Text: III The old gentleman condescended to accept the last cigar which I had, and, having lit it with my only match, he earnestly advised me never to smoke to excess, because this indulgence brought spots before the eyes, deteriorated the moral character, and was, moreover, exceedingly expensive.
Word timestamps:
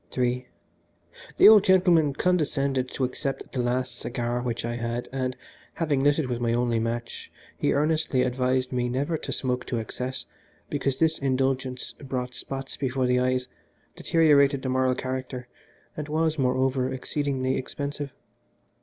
III 0.17 0.47
The 1.37 1.47
old 1.47 1.63
gentleman 1.63 2.13
condescended 2.15 2.89
to 2.89 3.03
accept 3.03 3.51
the 3.53 3.61
last 3.61 3.95
cigar 3.99 4.41
which 4.41 4.65
I 4.65 4.75
had, 4.77 5.07
and, 5.11 5.35
having 5.75 6.01
lit 6.03 6.17
it 6.17 6.27
with 6.27 6.39
my 6.39 6.53
only 6.55 6.79
match, 6.79 7.31
he 7.55 7.71
earnestly 7.71 8.23
advised 8.23 8.71
me 8.71 8.89
never 8.89 9.15
to 9.19 9.31
smoke 9.31 9.63
to 9.67 9.77
excess, 9.77 10.25
because 10.71 10.97
this 10.97 11.19
indulgence 11.19 11.93
brought 11.99 12.33
spots 12.33 12.77
before 12.77 13.05
the 13.05 13.19
eyes, 13.19 13.47
deteriorated 13.95 14.63
the 14.63 14.69
moral 14.69 14.95
character, 14.95 15.47
and 15.95 16.09
was, 16.09 16.39
moreover, 16.39 16.91
exceedingly 16.91 17.55
expensive. 17.55 18.11